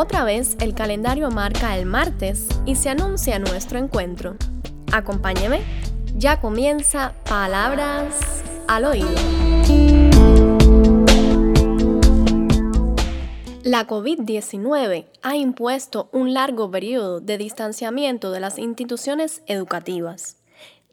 [0.00, 4.36] Otra vez el calendario marca el martes y se anuncia nuestro encuentro.
[4.92, 5.60] Acompáñeme,
[6.14, 8.14] ya comienza Palabras
[8.68, 9.10] al Oído.
[13.64, 20.36] La COVID-19 ha impuesto un largo periodo de distanciamiento de las instituciones educativas,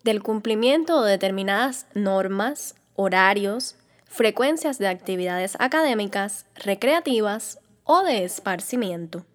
[0.03, 3.75] del cumplimiento de determinadas normas, horarios,
[4.05, 9.25] frecuencias de actividades académicas, recreativas o de esparcimiento.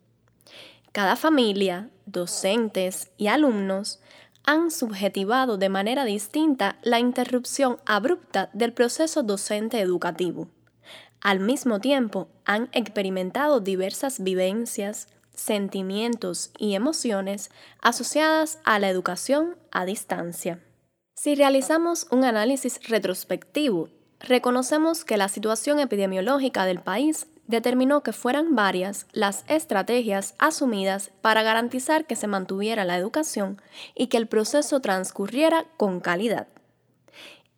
[0.92, 4.00] Cada familia, docentes y alumnos
[4.45, 10.48] han subjetivado de manera distinta la interrupción abrupta del proceso docente educativo.
[11.20, 19.84] Al mismo tiempo, han experimentado diversas vivencias, sentimientos y emociones asociadas a la educación a
[19.84, 20.60] distancia.
[21.14, 28.54] Si realizamos un análisis retrospectivo, reconocemos que la situación epidemiológica del país determinó que fueran
[28.54, 33.60] varias las estrategias asumidas para garantizar que se mantuviera la educación
[33.95, 36.46] y que el proceso transcurriera con calidad.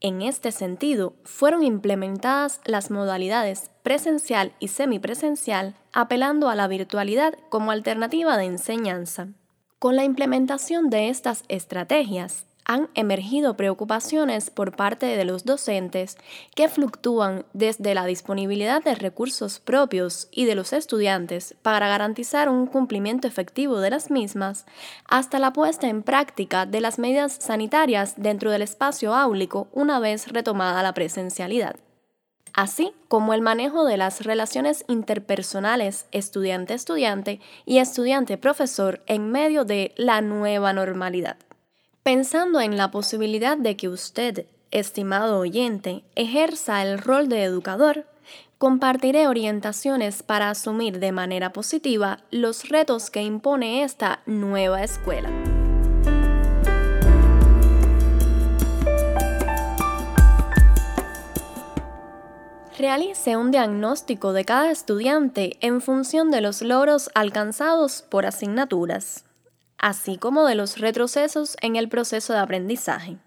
[0.01, 7.71] En este sentido, fueron implementadas las modalidades presencial y semipresencial, apelando a la virtualidad como
[7.71, 9.29] alternativa de enseñanza.
[9.79, 16.17] Con la implementación de estas estrategias, han emergido preocupaciones por parte de los docentes
[16.55, 22.67] que fluctúan desde la disponibilidad de recursos propios y de los estudiantes para garantizar un
[22.67, 24.67] cumplimiento efectivo de las mismas
[25.09, 30.29] hasta la puesta en práctica de las medidas sanitarias dentro del espacio áulico una vez
[30.29, 31.77] retomada la presencialidad
[32.53, 40.21] así como el manejo de las relaciones interpersonales estudiante-estudiante y estudiante-profesor en medio de la
[40.21, 41.37] nueva normalidad.
[42.03, 48.07] Pensando en la posibilidad de que usted, estimado oyente, ejerza el rol de educador,
[48.59, 55.31] compartiré orientaciones para asumir de manera positiva los retos que impone esta nueva escuela.
[62.77, 69.25] Realice un diagnóstico de cada estudiante en función de los logros alcanzados por asignaturas
[69.83, 73.19] así como de los retrocesos en el proceso de aprendizaje,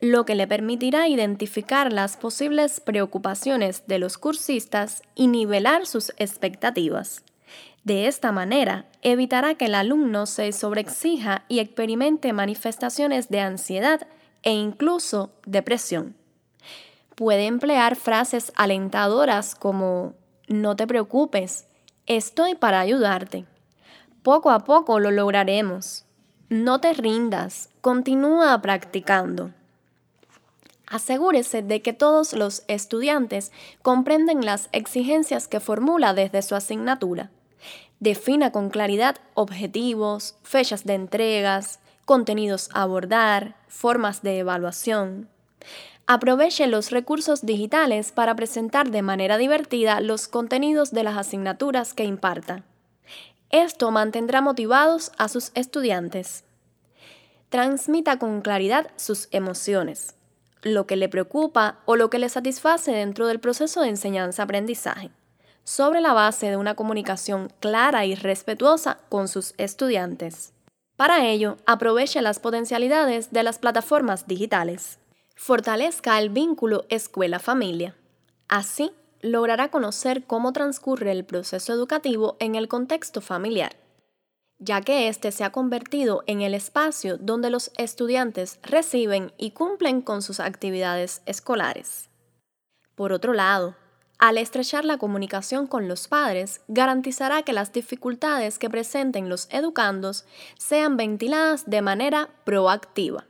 [0.00, 7.24] lo que le permitirá identificar las posibles preocupaciones de los cursistas y nivelar sus expectativas.
[7.84, 14.06] De esta manera, evitará que el alumno se sobreexija y experimente manifestaciones de ansiedad
[14.42, 16.14] e incluso depresión.
[17.14, 20.12] Puede emplear frases alentadoras como
[20.48, 21.66] no te preocupes,
[22.06, 23.46] estoy para ayudarte
[24.22, 26.04] poco a poco lo lograremos.
[26.48, 29.52] No te rindas, continúa practicando.
[30.86, 33.52] Asegúrese de que todos los estudiantes
[33.82, 37.30] comprenden las exigencias que formula desde su asignatura.
[38.00, 45.28] Defina con claridad objetivos, fechas de entregas, contenidos a abordar, formas de evaluación.
[46.06, 52.04] Aproveche los recursos digitales para presentar de manera divertida los contenidos de las asignaturas que
[52.04, 52.62] imparta.
[53.50, 56.44] Esto mantendrá motivados a sus estudiantes.
[57.48, 60.14] Transmita con claridad sus emociones,
[60.62, 65.10] lo que le preocupa o lo que le satisface dentro del proceso de enseñanza-aprendizaje,
[65.64, 70.52] sobre la base de una comunicación clara y respetuosa con sus estudiantes.
[70.96, 74.98] Para ello, aproveche las potencialidades de las plataformas digitales.
[75.36, 77.94] Fortalezca el vínculo escuela-familia.
[78.48, 83.76] Así, logrará conocer cómo transcurre el proceso educativo en el contexto familiar,
[84.58, 90.00] ya que éste se ha convertido en el espacio donde los estudiantes reciben y cumplen
[90.00, 92.08] con sus actividades escolares.
[92.94, 93.76] Por otro lado,
[94.18, 100.24] al estrechar la comunicación con los padres, garantizará que las dificultades que presenten los educandos
[100.58, 103.26] sean ventiladas de manera proactiva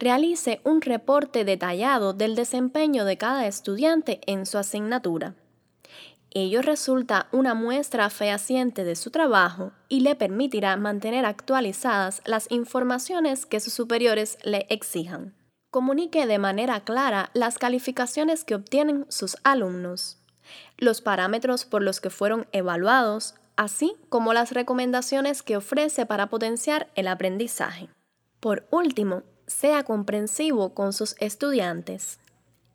[0.00, 5.34] realice un reporte detallado del desempeño de cada estudiante en su asignatura.
[6.32, 13.46] Ello resulta una muestra fehaciente de su trabajo y le permitirá mantener actualizadas las informaciones
[13.46, 15.34] que sus superiores le exijan.
[15.70, 20.18] Comunique de manera clara las calificaciones que obtienen sus alumnos,
[20.78, 26.88] los parámetros por los que fueron evaluados, así como las recomendaciones que ofrece para potenciar
[26.94, 27.88] el aprendizaje.
[28.40, 32.18] Por último, sea comprensivo con sus estudiantes.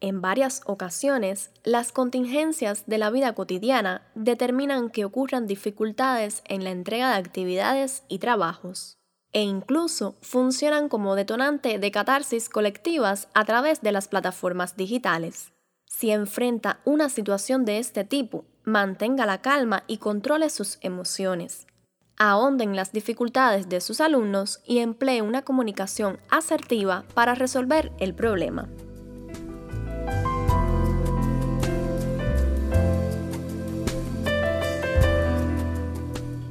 [0.01, 6.71] En varias ocasiones, las contingencias de la vida cotidiana determinan que ocurran dificultades en la
[6.71, 8.97] entrega de actividades y trabajos,
[9.31, 15.53] e incluso funcionan como detonante de catarsis colectivas a través de las plataformas digitales.
[15.85, 21.67] Si enfrenta una situación de este tipo, mantenga la calma y controle sus emociones.
[22.17, 28.13] Ahonde en las dificultades de sus alumnos y emplee una comunicación asertiva para resolver el
[28.13, 28.69] problema.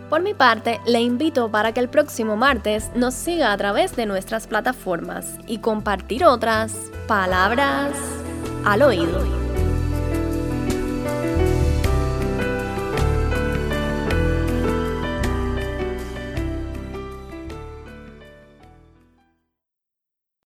[0.08, 4.06] Por mi parte, le invito para que el próximo martes nos siga a través de
[4.06, 6.74] nuestras plataformas y compartir otras
[7.06, 7.92] palabras
[8.64, 9.43] al oído.